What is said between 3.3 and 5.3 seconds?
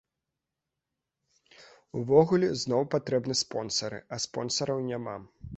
спонсары, а спонсараў няма!